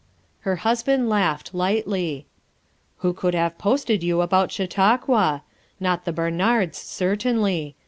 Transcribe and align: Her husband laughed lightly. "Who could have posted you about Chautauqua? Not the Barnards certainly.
Her 0.39 0.55
husband 0.55 1.09
laughed 1.09 1.53
lightly. 1.53 2.25
"Who 3.05 3.13
could 3.13 3.35
have 3.35 3.59
posted 3.59 4.01
you 4.01 4.21
about 4.21 4.51
Chautauqua? 4.51 5.43
Not 5.79 6.05
the 6.05 6.11
Barnards 6.11 6.79
certainly. 6.79 7.75